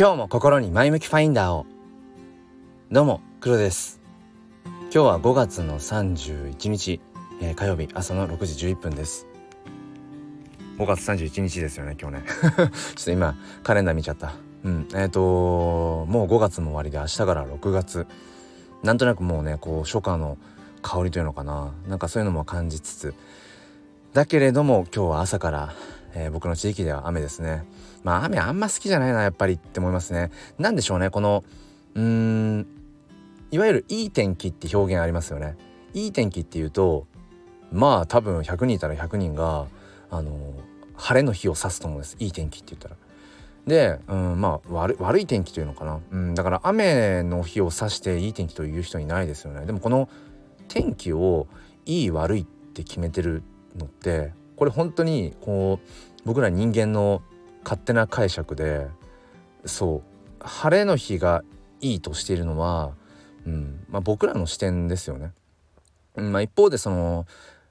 [0.00, 1.66] 今日も心に前向きファインダーを。
[2.90, 4.00] どうも黒です。
[4.84, 7.02] 今日は5月の31日、
[7.42, 9.26] えー、火曜日朝の6時11分です。
[10.78, 12.24] 5月31日ですよね今日ね。
[12.96, 14.32] ちょっと今カレンダー見ちゃった。
[14.64, 18.06] うんえっ、ー、ともう5月も終わりで明日から6月。
[18.82, 20.38] なんとなくもうねこう初夏の
[20.80, 21.74] 香りというのかな。
[21.86, 23.14] なんかそういうのも感じつつ。
[24.14, 25.74] だけれども今日は朝から、
[26.14, 27.66] えー、僕の地域では雨ですね
[28.02, 30.30] まあ雨あんま好きじゃないなやっぱりって思いますね。
[30.58, 31.44] 何でしょうねこの
[31.94, 32.66] うーん
[33.50, 35.56] いわゆるいい天気って表現ありますよね。
[35.92, 37.06] いい天気っていうと
[37.72, 39.66] まあ多分100人いたら100人が
[40.10, 40.54] あの
[40.96, 42.16] 晴れの日を指すと思うんです。
[42.18, 42.96] いい天気って言ったら。
[43.66, 49.66] で、うん、まあ悪悪い天気というのかな、うん、だから雨の日を指していい天気という人いないですよね。
[49.66, 50.08] でもこの
[50.68, 51.46] 天気を
[51.86, 53.42] いい悪いって決めてる
[53.76, 55.88] のってこれ本当にこう
[56.24, 57.22] 僕ら人間の
[57.62, 58.88] 勝手な解釈で
[59.64, 61.42] そう晴れの日が
[61.80, 62.92] いいとしているのは、
[63.46, 65.32] うんまあ、僕らの視点ですよね。
[66.16, 67.26] まあ、一方でその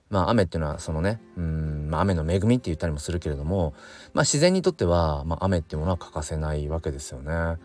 [0.10, 3.74] まあ雨っていうのはそのねうん、まあ、雨の恵みって言ったりもするけれども、
[4.14, 7.58] まあ、自然にとっては、まあ、雨っていうものは欠かせないわけですよね。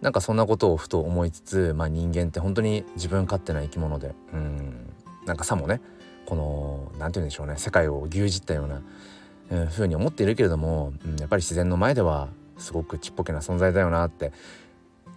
[0.00, 4.92] なんかそんなことをふと思いつつ、まあ、人間って本当に自分勝手な生き物でうん
[5.24, 5.80] なんかさもね
[6.26, 8.82] この何て言うんでしょうね世界を牛耳ったような、
[9.70, 12.28] ふうに思っているけれども、うん、やっぱり自然の前では
[12.58, 14.32] すごくちっぽけな存在だよなって。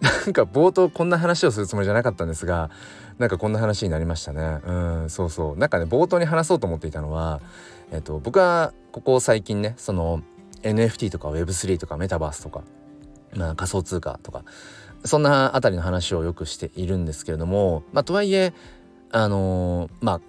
[0.00, 2.70] なんか冒頭こんな話をするつもりじゃなかったんですが
[3.18, 4.60] なんかこんな話になりましたね。
[4.64, 5.58] うんそうそう。
[5.58, 7.40] なんかね冒頭に話そうと思っていたのは
[7.90, 10.22] えっと僕はここ最近ねその
[10.62, 12.62] NFT とか Web3 とかメタバースとか、
[13.34, 14.44] まあ、仮想通貨とか
[15.04, 18.52] そんなあたりの話をよくしているんですけれどもまあとはいえ
[19.10, 20.20] あのー、まあ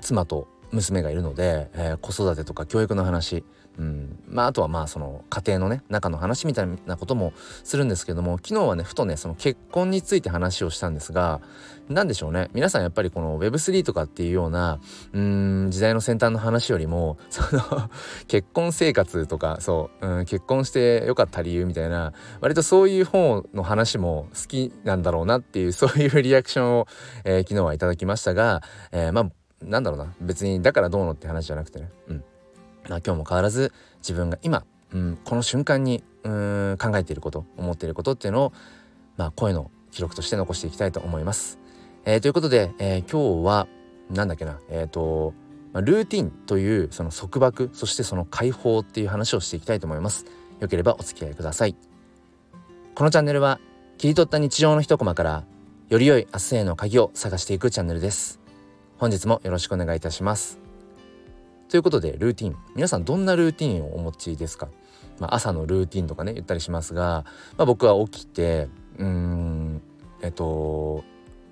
[0.00, 3.44] 妻と娘がいるので、えー、子育てとか教育の話、
[3.78, 4.18] うん。
[4.28, 7.32] まあ、あとはまあその家庭のね中の話みたいなことも
[7.64, 11.40] するんですけども昨日はねふとねその結婚について話をしたんですが
[11.88, 12.50] 何でしょうね。
[12.54, 14.78] 皆さんやっぱりこの Web3 とかっていうような
[15.12, 17.90] うん時代の先端の話よりもその
[18.28, 26.86] 結婚生活とかそう、うん、結婚してよかった理由みたいな割とそういう方の話も好きなんだろうなっていうそういうリアクションを、
[27.24, 28.62] えー、昨日はいただきましたが、
[28.92, 29.30] えー、まあ
[29.64, 32.24] なんだろうな別にだからどうのって話じゃなくてね、うん
[32.88, 38.52] まあ、今日も変わらず自分が今、うん、この瞬間にうん考えていること思っていることっていうのを、
[39.16, 41.58] まあ、声の記録として残していきたいと思います。
[42.04, 43.66] えー、ということで、えー、今日は
[44.10, 45.32] なんだっけなえっ、ー、と、
[45.72, 50.26] ま、ルーティンというその束縛そしてその解放っていう話をしていきたいと思います。
[50.60, 51.76] よければお付き合いください。
[52.94, 53.58] このチャンネルは
[53.98, 55.44] 切り取った日常の一コマから
[55.88, 58.43] より良い明日への鍵を探していくチャンネルです。
[58.96, 60.60] 本日もよろしくお願いいたします。
[61.68, 62.56] ということでルーティン。
[62.76, 64.68] 皆さんどんなルーティンをお持ちですか、
[65.18, 67.24] まあ、朝のルーティンとかね言ったりしますが、
[67.56, 68.68] まあ、僕は起きて
[68.98, 69.82] うん
[70.22, 71.02] えっと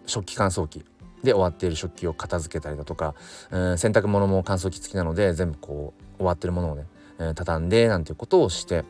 [0.06, 0.84] 食器乾燥機
[1.24, 3.16] で終わっている食器を片付けたりだとか
[3.50, 6.86] うん洗濯物も乾燥機付きなので全部こう終わってるものをね、
[7.18, 8.84] え、畳んでなんていうことをして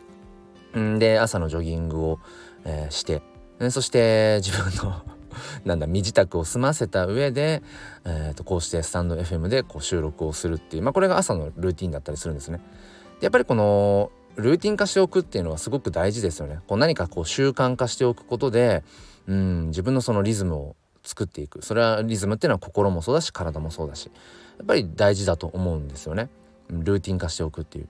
[0.78, 2.18] んで朝のジョギングを、
[2.66, 3.22] えー、して
[3.70, 5.02] そして自分の
[5.64, 7.62] なんだ身支度を済ませた上で、
[8.04, 12.60] えー、とこうしてスタンド FM でこう収録をするっていう、まあ、これが朝のルーティンだったりするんですね。
[13.20, 16.60] やっぱりこのルーティン化しておくっていうのはすごく大事ですよね。
[16.66, 18.82] こう何かこう習慣化しておくことで、
[19.26, 24.06] うん、自分のそのリズムを作っていくそれはリズムっていうのは心もそうだし体もそうだし
[24.58, 26.28] やっぱり大事だと思うんですよね。
[26.70, 27.88] ルーティン化しておくっていう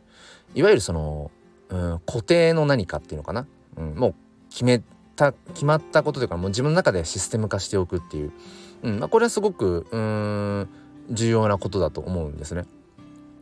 [0.54, 1.30] いわゆるその、
[1.68, 4.14] うん、固定の何かっていうのかな、うん、もう
[4.50, 4.82] 決め
[5.22, 8.32] た決まったことというかもう自分の中でシステム化しておくっていう、
[8.82, 10.68] うんまあ、これはすごくうん
[11.10, 12.64] 重要なことだと思うんですね。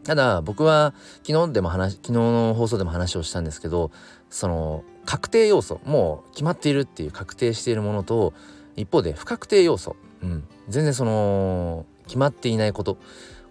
[0.04, 0.94] ただ僕は
[1.26, 3.90] 昨日でも話昨日の放送でも話をしたんですけど
[4.30, 8.32] その確定要素もう決まっているっていう確定しているものと
[8.76, 12.98] 一方で不確定要素、うん、全然その決まっていないこと。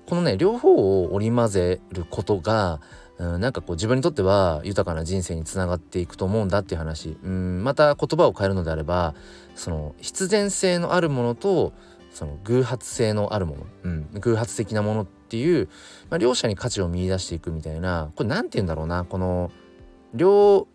[0.08, 2.82] このね両方を織り交ぜることが
[3.20, 9.14] うん、なんかこう自分にとっては豊かな人生につながっていくと思うんだっていう話、うん、また言葉を変えるのであれば
[9.56, 11.74] その必然性のあるものと
[12.12, 15.68] その偶発性のあるもの、うん、偶発的なものっていう、
[16.10, 19.52] まあ、両者に価値を見いだしていくみたいなこれ何て言うんだろうなこの
[20.14, 20.68] 両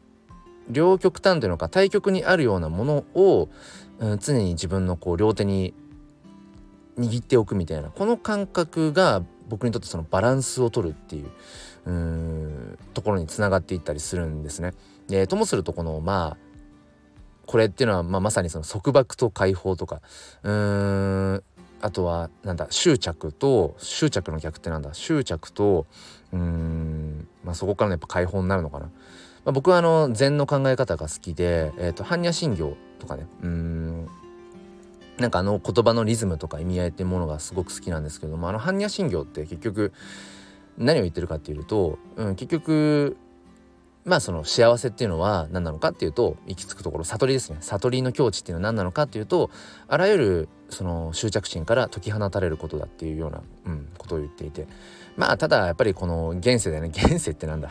[0.69, 3.49] 両極端というのか対極にあるようなものを、
[3.99, 5.75] うん、常に自分のこう両手に
[6.99, 11.31] 握っておくみたいなこの感覚が僕にとってそのバランスを取るっていう。
[11.85, 14.73] ところにつながっていったりするんですね。
[15.09, 16.45] でともするとこのまあ
[17.47, 20.01] これっていうのは、まあ、まさにその束縛と解放とか
[20.43, 21.43] うーん
[21.81, 25.87] あとはなんだ執着と執着の逆ってなんだ執着と
[26.33, 28.87] うーん、まあ、そこからのやっぱ解放になるのかな。
[29.45, 34.09] まあ、僕はあの禅の考え方が好きで、えーと、般若心経とかねうん
[35.19, 39.93] なんかあの言葉のリズムとか意味合いっていうものがすごく好きなんですけどもあの般若心経って結局
[40.79, 43.17] 何を言ってるかっていうと、うん、結局
[44.05, 47.59] まあその幸せっていうのは何なのかっていうと行き着くところ悟りですね。
[47.61, 49.51] 悟りの境地っていうのは何なのかっていうと
[49.89, 54.67] あらゆるその執着心から解き放たれることだっていうような、うん、ことを言っていて。
[55.17, 56.89] まあただやっぱりこの現世だよね。
[56.89, 57.71] 現世ってなんだ？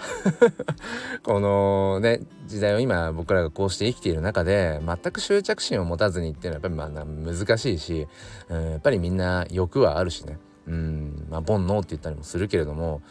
[1.24, 8.08] このね時代を今僕らがこうして生きている中で全く執着心を持たずにっていうのはやっぱりまあ難しいし、
[8.48, 10.40] うん、やっぱりみんな欲はあるしね。
[10.68, 11.13] うん。
[11.30, 13.02] まあ煩悩って言ったりもするけれども、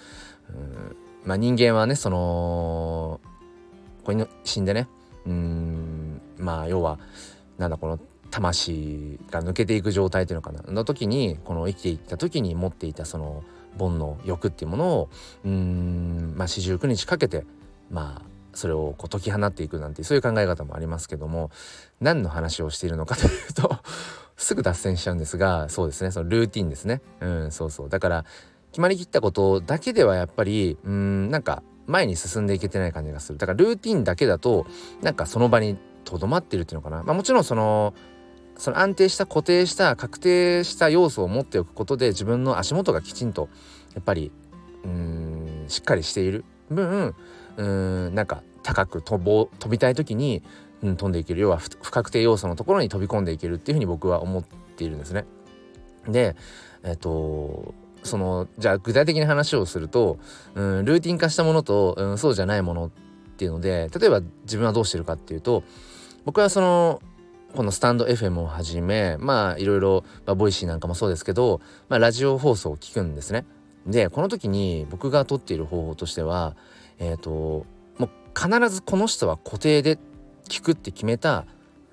[0.51, 3.21] うんまあ、人間はねその
[4.05, 4.89] これの死んでね
[5.27, 6.99] うんまあ要は
[7.59, 7.99] なんだこの
[8.31, 10.63] 魂が抜けていく状態っていうのかな。
[10.73, 13.45] の時にこの生きていった時に持っていたその
[13.79, 15.09] 煩悩欲っていうものを
[16.35, 17.45] まあ四十九日かけて
[17.91, 21.51] まあそれをこう解き放っていくなんてそういう考え方もありますけども
[22.01, 23.77] 何の話をしているのかというと
[24.37, 26.11] すぐ脱線しちゃうんですがそうですね。
[26.11, 27.01] そのルーティンですね。
[27.21, 27.89] うんそうそう。
[27.89, 28.25] だから
[28.73, 33.39] 決まりきったことだけではやっぱりうんなんか前に進んでいけてない感じがする。
[33.39, 34.67] だからルーティンだけだと
[35.03, 37.95] なんかその場にとどまってるっていうのかな、まあ、もちろんその
[38.57, 43.49] その安定した固定した確定した要素を持っておくことで自分の足元がきちんと
[43.95, 44.31] やっぱり
[44.85, 47.15] うんしっかりしている分
[47.57, 50.43] うんなんか高く飛ぼ飛びたい時に、
[50.83, 55.25] うん、飛んでいける要は不確定要素のところに飛び込んでいけるっていうふうに僕は思っているんですね。
[56.09, 56.37] で
[56.83, 60.19] えっとそのじゃあ具体的な話をすると、
[60.55, 62.91] うん、ルーティン化したものと、うん、そうじゃないものっ
[63.37, 65.63] ていうので例えば自分はどうしてるかっていうと
[66.25, 67.01] 僕はその
[67.55, 73.45] このスタンド FM をはじめまあいろいろ、まあ、ボイシーなんかもそうですけど、まあ、ラジオ放送を聞くんですね。
[73.87, 76.57] でこの時に僕がとっている方法としては
[77.03, 77.67] えっ、ー、と
[77.99, 79.99] もう必ずこの人は固定で
[80.49, 81.45] 聞くって決めた、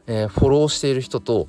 [0.06, 1.48] えー、フォローしている人と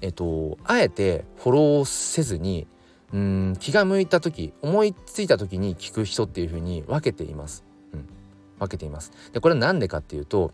[0.00, 2.68] えっ、ー、とあえてフォローせずに
[3.12, 7.64] うん気が向いた時思いついた時に聞く人っていう風に分けています。
[7.92, 8.06] うん、
[8.60, 9.10] 分けています。
[9.32, 10.52] でこれは何でかっていうと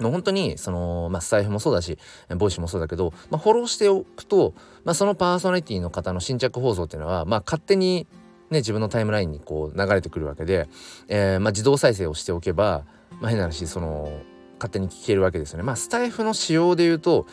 [0.00, 1.98] もう本当にその、まあ、スタイフもそうだし
[2.36, 4.54] ボイシーもそうだけど、まあ、フォローしておくと、
[4.84, 8.08] まあ、そのパーソナリティの方の新着放送っていうのは、まあ、勝手に、
[8.50, 10.68] ね、自分のタイムラインにこう流れてくるわけで、
[11.08, 12.84] えーまあ、自動再生をしておけば、
[13.20, 14.12] まあ、変な話その
[14.58, 15.64] 勝手に聞けるわけですよね。
[15.64, 17.26] まあ、スタイフの仕様で言うと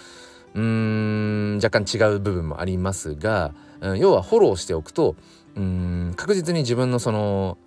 [0.54, 5.16] うーん若干違う部分もありますが、うん、要はフォローしておくと
[5.56, 7.58] うん確実に自分のその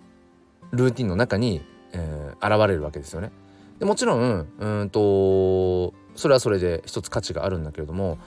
[0.71, 1.61] ルーティンの中に、
[1.93, 3.31] えー、現れるわけですよね。
[3.79, 8.17] でもちろんうんとそれはそれで一つ価値があるんだけれども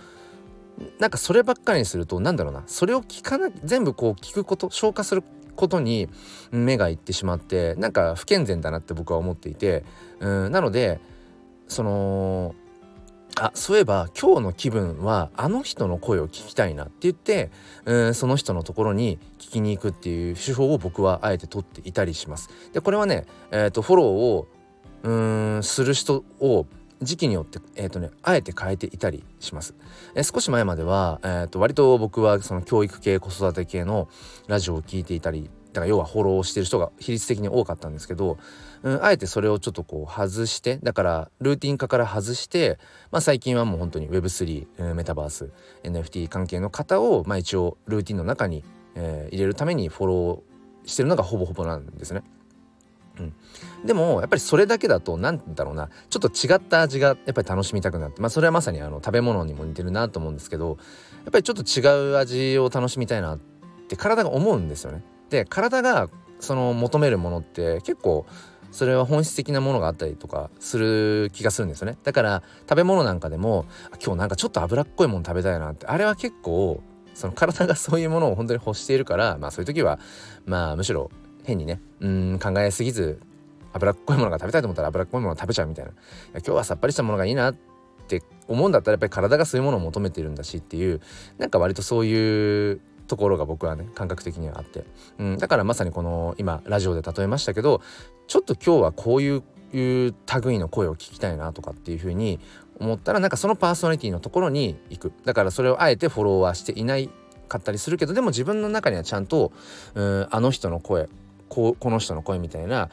[0.99, 5.23] なんかそればっかりにするとなんだろうなそれを聞かな全部こう聞くこと消化する
[5.57, 6.09] ことに
[6.53, 9.85] 目がいってしまってなんか不健全だなって僕は思っていて
[10.21, 11.01] うんなので
[11.67, 12.55] その
[13.41, 17.51] あそういえば今日の気分はあの人の声を聞きたいなって言って
[17.85, 22.51] うんその人のところに聞きに行くっていう手法を僕はあえて取っていたりします。
[22.73, 24.49] でこれはね、えーと、フォローを
[25.03, 26.67] うんする人を
[27.03, 29.75] 時期によって、えーとね、あえて変えていたりします。
[30.15, 34.09] えー、少し前までは、えーと、割と僕はその教育系子育て系の
[34.47, 38.39] ラジオを聞いていたりだから要はフォローしてる人が比率的に多かったんですけど、
[38.83, 42.79] うん、あえてそれをちょっとこう外してだからルーティン化から外して、
[43.11, 45.51] まあ、最近はもう本当に Web3 メタバース
[45.85, 48.65] NFT 関係の方を、まあ、一応ルーティンの中に、
[48.95, 52.23] えー、入れるためにフォローしてるのがほぼほぼなんですね。
[53.21, 53.33] うん、
[53.87, 60.79] でもやっぱりそれだけだと何だろうなちょっと違った味がやっぱり楽しみたくなってまあそれはまさにあの食べ物にも似てるなと思うんですけど
[61.25, 63.39] やっぱりちょっと違う味を楽しみたいなっ
[63.89, 65.03] て体が思うんですよね。
[65.31, 66.09] で体が
[66.41, 68.27] その求めるものって結構
[68.71, 73.67] それは本質的なものがあったりとかする気がするんですよねだから食べ物なんかでも
[74.05, 76.83] 今日なんかちょっと脂っこいもの食べたいなってあれは結構
[77.15, 79.99] その体がそういうものを本当に欲しているからまあそういう時は
[80.47, 81.11] まあむしろ
[81.49, 83.21] 変にねうん考えすぎず
[83.73, 85.93] 脂っこいものが食べたいと思ったら脂っこいものを食べちゃうみたいな。
[86.35, 87.55] 今日はさっぱりしたものがいいなっ
[88.09, 91.01] て思うんだったらやっぱり体がそういうものを求めてるんだしっていう
[91.37, 94.85] なんか割とそういうところが僕はね感覚的にはあって、
[95.19, 97.83] うん、だからまさにこの今ラジオで例えましたけど
[98.27, 102.41] ちょっと今日はこういういう類の声を聞きたいなとかっていうふうに
[102.81, 105.13] 思ったらなんかそのパーソナリティのところに行く。
[105.25, 107.11] だからそれをあえてフォローはしていない
[107.49, 109.53] かったりするけどでも自分の中にはちゃんと
[109.95, 111.09] うんあの人の声
[111.49, 112.91] こうこの人の声みたいな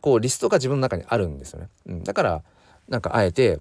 [0.00, 2.42] こうリストが自分の中にあるんですよね、うん、だから
[2.88, 3.60] なんかあえて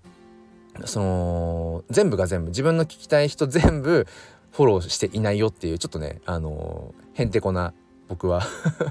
[0.85, 4.07] その全部が全部自分の聞きたい人全部
[4.51, 7.73] フォローしていないよっていうちょっとねあのへんてこな
[8.07, 8.41] 僕は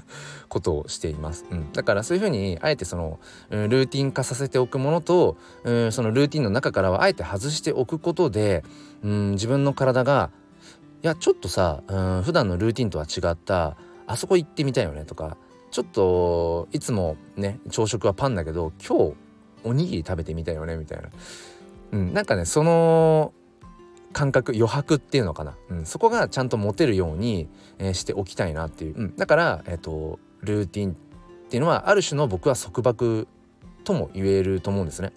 [0.48, 8.64] ことをしています、うん、だからそういうふうにあえてその、うん、ルーティン化させておくものと、うん、そのルーティンの中からはあえて外しておくことで、
[9.02, 10.30] うん、自分の体が
[11.02, 15.36] いやちょっとさ、うん、普段のルーティンとは違ったあそこ行ってみたいよねとか
[15.70, 19.14] ちょっといつもね朝食はパンだけど今日
[19.64, 21.08] おにぎり食べてみたいよねみたいな、
[21.92, 23.32] うん、なんかねその
[24.12, 30.94] 感覚余白っていうのかな、うん、そこがちゃんと持てるように、えー、しておきたいなっていう、うん、だから、えーと、ルーティンっ
[31.48, 33.26] ていうのはある種の僕は束縛
[33.84, 35.12] とも言えると思うんですね。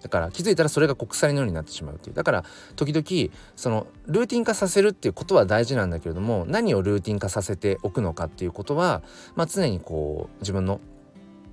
[0.00, 2.14] だから気づいたらそれが国際のようになってしまうっていう。
[2.16, 2.44] だから
[2.76, 9.02] 時々そのルーティン化させるっていうことは大事なんだけれども何をルーティン化させておくのかっていうことは、
[9.36, 10.80] まあ、常にこう自分の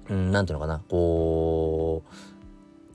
[0.10, 2.28] 何、うん、て言うのかなこう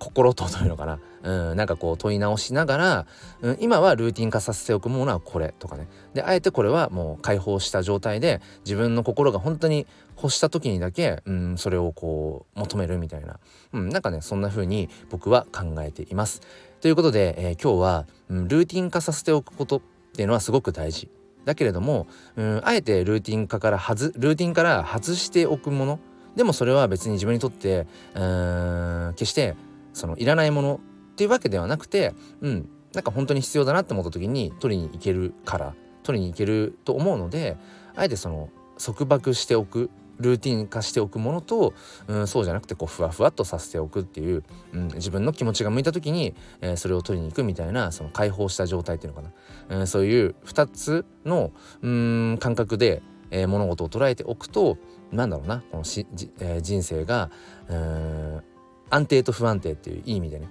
[0.03, 3.07] 心とというのかな、うん、なんかこう問い直しながら、
[3.41, 5.87] うん、今はルーティン化させておくものはこれとかね。
[6.13, 13.39] であえてこれはもう解放した状態で自分の心が本当に欲した時にだけ、うん、それをこう求めるみたいな、
[13.73, 16.41] うん、なんかねそんな風に僕は考えています。
[16.81, 19.81] ということで、えー、今日は、うん、ルーティン化させておくことっ
[20.15, 21.09] ていうのはすごく大事。
[21.45, 25.99] だけれども、うん、あえてルーティン化から外ルーティンから外しておくもの
[26.37, 29.57] でもそれは別に自分にとってうん決して
[29.93, 30.81] そのいらないもの
[31.13, 37.57] っていうわけではなくてうんなんか本当に必要だなって思った時に取りに行けるから取りに行けると思うので
[37.95, 38.49] あえてその
[38.83, 39.91] 束縛しておく
[40.23, 41.75] ルーティン化しておくものと、
[42.07, 49.29] うん、そうじゃなくてこうふわふわっとさせておくっていう、うん、自分の気持ちが向いた時に、えー、それを取りに行くみたいなその解放した状態っていうのか
[49.69, 51.53] な、うん、そういう2つの
[51.83, 54.79] うん感覚で、えー、物事を捉えておくと
[55.11, 56.07] なんだろうなこのし、
[56.41, 57.31] えー、人生が
[57.69, 58.43] うん
[58.91, 60.49] 安定と不安定っていういい意味でね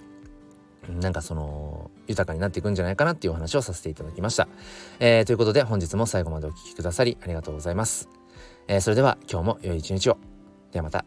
[0.90, 4.48] なんかその豊かになっていくんじゃないかなっていうお話をさせていただきました、
[5.00, 8.10] えー、ということで本日も最後までお聴きくださりありがとうございます、
[8.68, 10.18] えー、それでは今日も良い一日を。
[10.72, 11.06] ではまた。